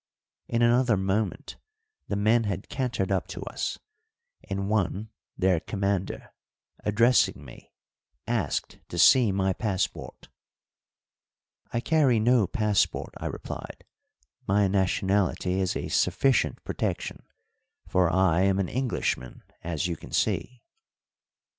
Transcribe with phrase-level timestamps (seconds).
[0.47, 1.57] In another moment
[2.07, 3.77] the men had cantered up to us,
[4.49, 6.33] and one, their commander,
[6.79, 7.71] addressing me,
[8.25, 10.27] asked to see my passport.
[11.71, 13.83] "I carry no passport," I replied.
[14.47, 17.21] "My nationality is a sufficient protection,
[17.87, 20.63] for I am an Englishman as you can see."